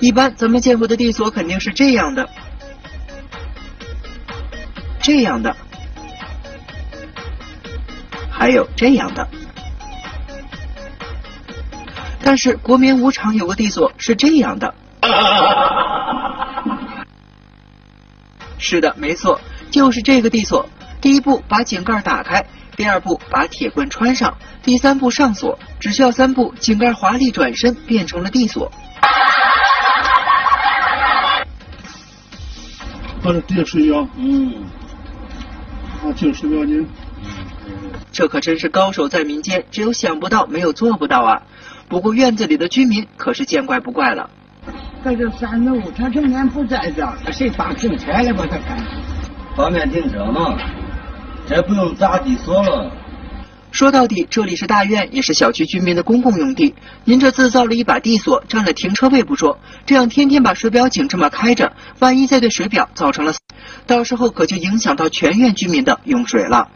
[0.00, 2.28] 一般咱们见过的地锁肯定是这样的，
[5.00, 5.56] 这样的，
[8.30, 9.26] 还有这样的。
[12.22, 14.74] 但是国棉五厂有个地锁是这样的。
[18.58, 19.40] 是的，没错，
[19.70, 20.66] 就是这个地锁。
[21.00, 28.72] 第一步把井盖打开，第二步把铁棍穿上，第三步上锁，只需要三步，井盖华丽转身变成了地锁。
[33.24, 34.52] 把这叠水压，嗯，
[36.04, 36.86] 啊，就是要紧。
[38.12, 41.42] 这可真是高手在民间，只有想不到，没有做不到啊！
[41.88, 44.28] 不过院子里的居民可是见怪不怪了。
[45.02, 48.76] 在这三楼，他成天不在这儿，谁把停车来把他看？
[49.56, 50.54] 方便停车嘛，
[51.46, 52.90] 这不用砸地锁了。
[53.74, 56.76] 说到底，这里是大院，也是小区居民的公共用地。
[57.02, 63.34] 您这自造了一把地锁，占了停车位不说，这样天天把水表井这么开着，万一再对水表造成了，
[63.84, 66.68] 到时候可就影响到全院居民的用水了。